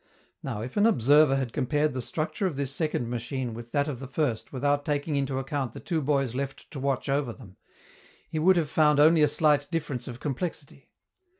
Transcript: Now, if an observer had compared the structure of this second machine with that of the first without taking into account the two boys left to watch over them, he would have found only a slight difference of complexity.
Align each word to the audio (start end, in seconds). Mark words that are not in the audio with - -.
Now, 0.41 0.61
if 0.61 0.77
an 0.77 0.87
observer 0.87 1.35
had 1.35 1.53
compared 1.53 1.93
the 1.93 2.01
structure 2.01 2.47
of 2.47 2.55
this 2.55 2.71
second 2.71 3.07
machine 3.07 3.53
with 3.53 3.71
that 3.71 3.87
of 3.87 3.99
the 3.99 4.07
first 4.07 4.51
without 4.51 4.83
taking 4.83 5.15
into 5.15 5.37
account 5.37 5.73
the 5.73 5.79
two 5.79 6.01
boys 6.01 6.33
left 6.33 6.71
to 6.71 6.79
watch 6.79 7.07
over 7.07 7.31
them, 7.31 7.57
he 8.27 8.39
would 8.39 8.57
have 8.57 8.67
found 8.67 8.99
only 8.99 9.21
a 9.21 9.27
slight 9.27 9.67
difference 9.69 10.07
of 10.07 10.19
complexity. 10.19 10.89